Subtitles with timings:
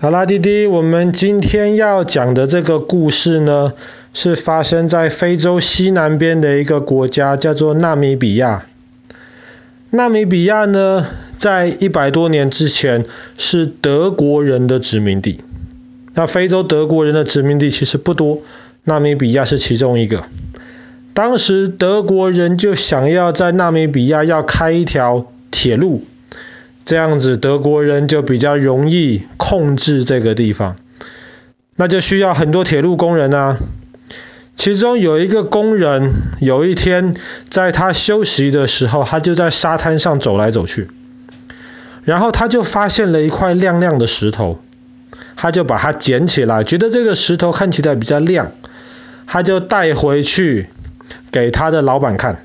[0.00, 3.72] 好啦，弟弟，我们今天要讲的这个故事呢，
[4.14, 8.64] 是发生在非洲西南边的一个国家，叫做纳米比亚。
[9.90, 11.04] 纳米比亚呢，
[11.36, 13.06] 在一百多年之前
[13.36, 15.40] 是德国人的殖民地。
[16.14, 18.42] 那非洲德国人的殖民地其实不多，
[18.84, 20.22] 纳米比亚是其中一个。
[21.12, 26.04] 当时德国人就想要在纳米比亚要开一条铁路。
[26.88, 30.76] 这样子，德国人就比较容易控制这个地方，
[31.76, 33.58] 那就需要很多铁路工人啊。
[34.56, 37.14] 其中有一个工人，有一天
[37.50, 40.88] 在他休息的时候，他就在沙滩上走来走去，
[42.04, 44.58] 然后他就发现了一块亮亮的石头，
[45.36, 48.50] 他就把它捡起来，觉得这个石头看起来比较亮，
[49.26, 50.70] 他就带回去
[51.30, 52.38] 给他的老板看。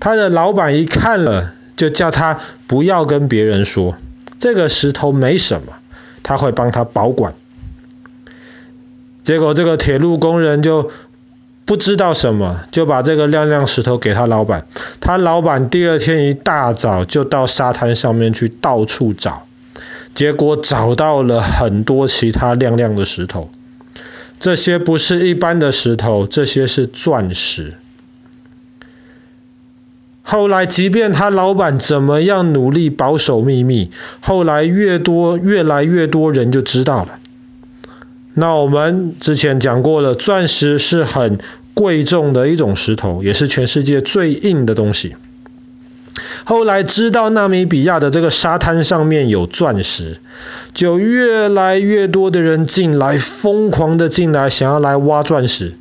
[0.00, 3.96] 他的老板一看了，就叫他不要跟别人说，
[4.38, 5.74] 这个石头没什么，
[6.22, 7.34] 他会帮他保管。
[9.22, 10.90] 结果这个铁路工人就
[11.64, 14.66] 不知道什么，就把这个亮亮石头给他老板。
[15.00, 19.46] 他老板第二天一大早就到沙滩上面去到处找，
[20.14, 23.50] 结果找到了很多其他亮亮的石头。
[24.38, 27.74] 这些不是一般的石头，这些是钻石。
[30.28, 37.20] 后来，即便他老板怎么样努力保守秘密，后来越多，越来越多人就知道了。
[38.34, 41.38] 那我们之前讲过了，钻石是很
[41.74, 45.14] 贵重的一种石头，也是全世界最硬的东西。
[46.42, 50.18] 后来知道纳米比亚的这个沙滩上面有钻石，
[50.74, 55.74] 就越来越多的人进来，疯狂的进来，想要来挖钻石。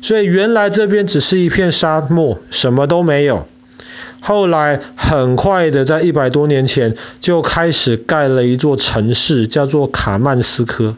[0.00, 3.46] 所以原来这边只是一片沙漠，什么都没有。
[4.24, 10.94] 后来很快的，在一百多年前就开始盖了一座城市，叫做卡曼斯科。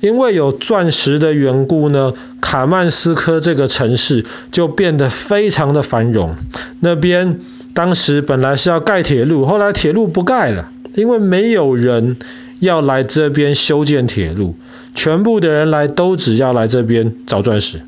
[0.00, 6.34] 因为有钻石的缘故呢，卡曼斯科这个城市就变得非常的繁荣。
[6.80, 7.40] 那边
[7.72, 12.16] 当时本来是要盖铁路，后来铁路不盖了，因为没有人
[12.58, 14.56] 要来这边修建铁路，
[14.94, 17.80] 全部的人来都只要来这边找钻石。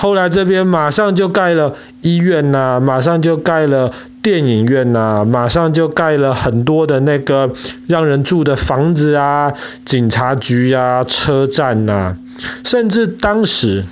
[0.00, 3.92] 后来这边马上就盖了医院呐、马上就盖了
[4.22, 7.52] 电影院呐、马上就盖了很多的那个
[7.88, 9.54] 让人住的房子啊，
[9.84, 12.16] 警察局呀、啊，车站呐、
[12.64, 13.84] 甚至当时，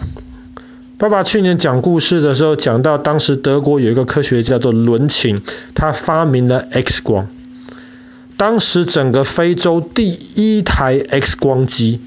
[0.96, 5.40] 爸爸去年讲故事的时候讲到，当时德国有一个科学家叫做伦琴，
[5.74, 7.26] 他发明了 X 光，
[8.36, 12.00] 当时整个非洲第一台 X 光机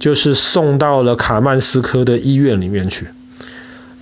[0.00, 3.08] 就是送到了卡曼斯科的医院里面去。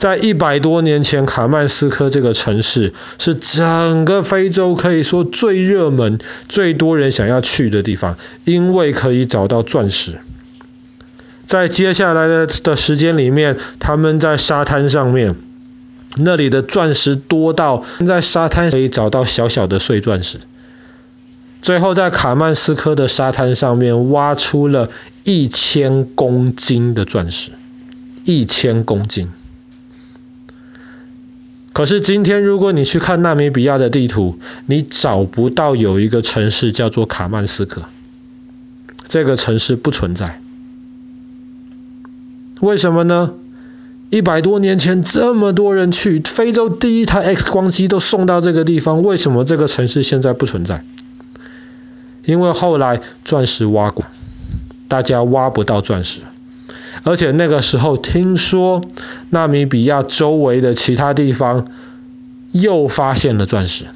[0.04, 10.18] 在一百多年前，卡曼斯科这个城市是整个非洲可以说最热门、最多人想要去的地方，因为可以找到钻石。
[11.46, 15.36] 在接下来的的时间里面，他们在沙滩上面，
[16.18, 20.38] 那里的钻石多到在沙滩可以找到小小的碎钻石。
[21.62, 24.90] 最后，在卡曼斯科的沙滩上面挖出了
[25.24, 27.52] 一千公斤的钻石，
[28.26, 29.30] 一千公斤。
[31.74, 37.82] 可是今天，如果你去看纳米比亚的地图，你找不到有一个城市叫做卡曼斯克，
[39.08, 40.40] 这个城市不存在。
[42.60, 43.34] 为什么呢？
[44.10, 50.84] 一百多年前这么多人去，非洲第一台 X 光机都送到这个地方，为什么这个城市现在不存在？
[52.24, 54.04] 因为后来钻石挖过，
[54.86, 56.20] 大家挖不到钻石。
[57.02, 58.80] 而且那个时候听说
[59.30, 61.66] 纳米比亚周围的其他地方
[62.52, 63.86] 又发现了钻石。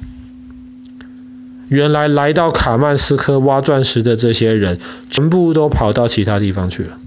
[1.69, 4.79] 原来来到卡曼斯科挖钻石的这些人
[5.09, 6.97] 全部都跑到其他地方去了。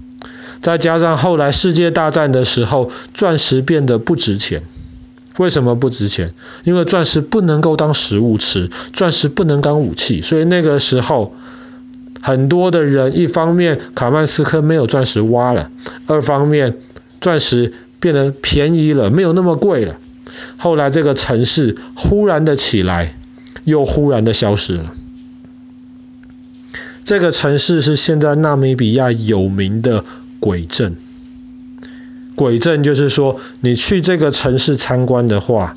[0.61, 4.63] 再加上后来世界大战的时候，钻石变得不值钱。
[5.37, 6.33] 为什么不值钱？
[6.63, 11.35] 因为钻石不能够当食物吃，钻石不能当武器，所以那个时候。
[12.25, 15.69] 很多的人，一方面卡曼斯科没有钻石挖了，
[16.07, 16.77] 二方面
[17.19, 19.97] 钻石变得便宜了，没有那么贵了。
[20.55, 23.17] 后来这个城市忽然的起来，
[23.65, 24.93] 又忽然的消失了。
[27.03, 30.05] 这个城市是现在纳米比亚有名的
[30.39, 30.95] 鬼镇。
[32.35, 35.75] 鬼镇就是说，你去这个城市参观的话，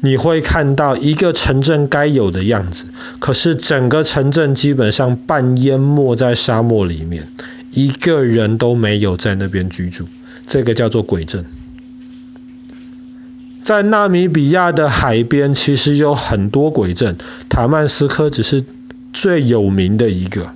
[0.00, 2.84] 你会看到一个城镇该有的样子，
[3.18, 7.28] 可是整个城镇基本上半淹没在沙漠里面，
[7.72, 10.06] 一个人都没有在那边居住，
[10.46, 11.44] 这个叫做鬼镇。
[13.64, 17.16] 在纳米比亚的海边其实有很多鬼镇，
[17.48, 18.64] 塔曼斯科只是
[19.12, 20.52] 最有名的一个。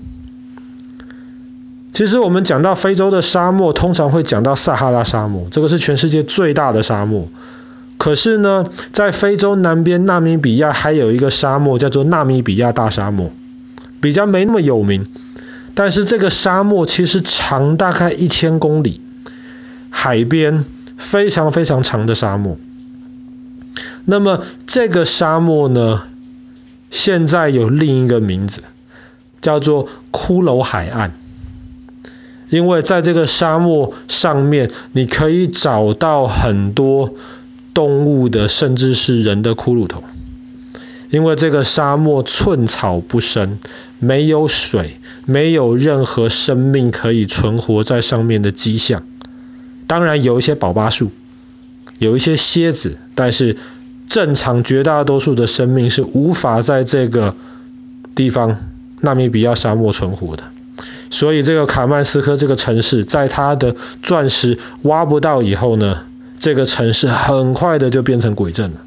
[1.93, 7.29] 其实我们讲到非洲的沙漠，通常会讲到撒哈拉沙漠，这个是全世界最大的沙漠。
[8.01, 8.65] 可是呢，
[8.95, 13.31] 在非洲南边纳米比亚还有一个沙漠叫做纳米比亚大沙漠，
[14.01, 15.05] 比较没那么有名。
[15.75, 19.03] 但是这个沙漠其实长大概一千公里，
[19.91, 20.65] 海边
[20.97, 22.57] 非常非常长的沙漠。
[24.07, 26.05] 那么这个沙漠呢，
[26.91, 28.63] 现在有另一个名字，
[29.43, 31.13] 叫做骷髅海岸。
[32.49, 37.13] 因为在这个沙漠上面，你可以找到很多。
[37.73, 40.03] 动物的，甚至是人的骷髅头，
[41.11, 43.59] 因为这个沙漠寸草不生，
[43.99, 44.97] 没有水，
[45.27, 49.03] 没有任何生命可以存活在上面的迹象。
[49.87, 51.11] 当然有一些宝巴树，
[51.99, 53.57] 有一些蝎子，但是
[54.09, 57.35] 正常绝大多数的生命是无法在这个
[58.15, 58.57] 地方
[59.01, 60.45] 纳米比亚沙漠存活的。
[61.11, 66.05] 所以这个卡曼斯科这个城市，在它的钻石挖不到以后呢，
[66.41, 68.79] 这个城市很快的就变成鬼镇了。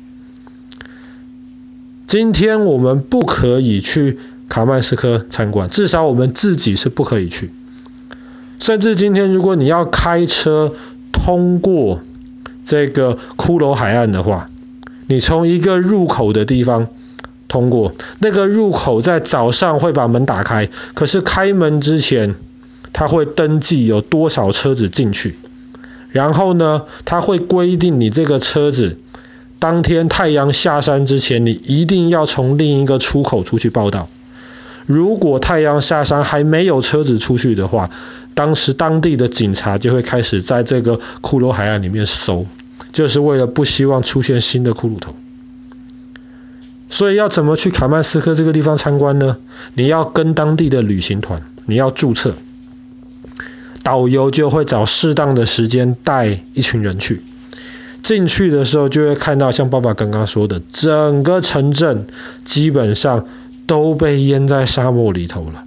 [2.07, 4.17] 今天我们不可以去
[4.49, 7.51] 卡曼斯科参观，至少我们自己是不可以去。
[8.59, 10.73] 甚至今天如果你要开车
[11.11, 12.01] 通过
[12.65, 14.49] 这个骷髅海岸的话，
[15.07, 16.87] 你从一个入口的地方
[17.47, 22.35] 通过，那个入口在早上会把门打开，可是开门之前，
[22.93, 25.35] 他会登记有多少车子进去。
[26.13, 28.97] 然后呢，他会规定你这个车子，
[29.59, 34.07] 当天太阳下山之前，你一定要从另一个出口出去报到。
[34.85, 37.89] 如果太阳下山还没有车子出去的话，
[38.35, 42.45] 当时当地的警察就会开始在这个骷髅海岸里面搜，
[42.91, 45.15] 就是为了不希望出现新的骷髅头。
[46.89, 49.37] 所以要怎么去卡曼斯科这个地方参观呢？
[49.73, 52.35] 你要跟当地的旅行团，你要注册。
[53.83, 57.21] 导游就会找适当的时间带一群人去，
[58.01, 62.07] 进去的时候就会看到像爸爸刚刚说的，整个城镇
[62.45, 63.27] 基本上
[63.65, 65.65] 都被淹在沙漠里头了。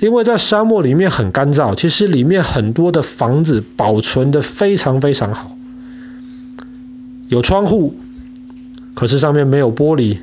[0.00, 5.56] 因为在沙漠里面很干燥，其实里面很多的房子保存得非常非常好，
[7.28, 7.98] 有窗户，
[8.94, 10.18] 可是上面没有玻璃。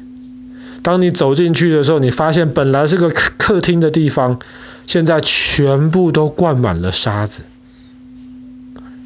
[0.83, 4.39] 当你走进去的时候，你发现本来是个客客厅的地方。
[4.85, 7.43] 现在全部都灌满了沙子。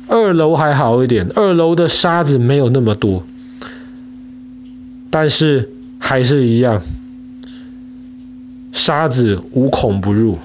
[0.08, 3.26] 二楼还好一点，二楼的沙子没有那么多，
[5.12, 6.82] 但是还是一样，
[8.72, 10.40] 沙子无孔不入。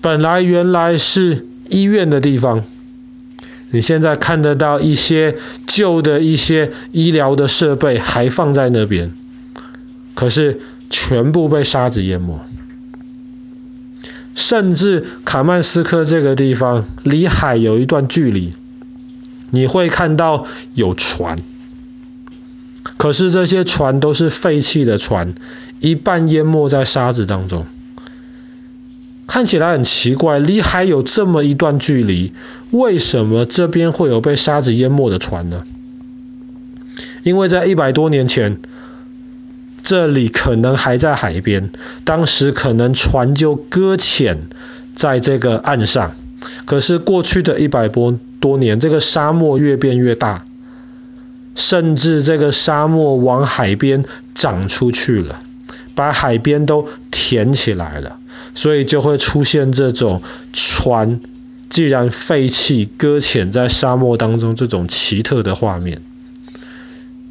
[0.00, 2.64] 本来原来是医院的地方，
[3.70, 9.10] 你现在看得到一些旧的一些医疗的设备还放在那边，
[10.14, 12.40] 可是全部被沙子淹没。
[14.50, 18.52] 甚至卡曼斯科这个地方离海有一段距离，
[19.50, 20.44] 你会看到
[20.74, 21.38] 有船，
[22.96, 25.34] 可是这些船都是废弃的船，
[25.78, 27.64] 一半淹没在沙子当中。
[29.28, 32.32] 看起来很奇怪，离海有这么一段距离，
[32.72, 35.62] 为什么这边会有被沙子淹没的船呢？
[37.22, 38.58] 因为在一百多年前。
[39.82, 41.70] 这里可能还在海边，
[42.04, 44.42] 当时可能船就搁浅
[44.94, 46.14] 在这个岸上。
[46.64, 50.44] 可是过去的一百多多年，这个沙漠越变越大，
[51.54, 54.04] 甚至这个沙漠往海边
[54.34, 55.40] 长出去了，
[55.94, 58.18] 把海边都填起来了，
[58.54, 61.20] 所以就会出现这种船
[61.68, 66.00] 既然废弃搁浅在沙漠当中这种奇特的画面。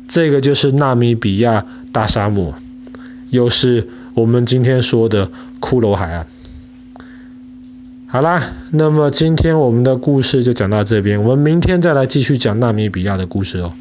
[0.07, 2.53] 这个就是纳米比亚大沙漠，
[3.29, 5.27] 又是我们今天说的
[5.59, 6.27] 骷髅海岸。
[8.07, 8.41] 好啦，
[8.71, 13.73] 那么今天我们的故事就讲到这边，我们明天再来继续讲纳米比亚的故事哦。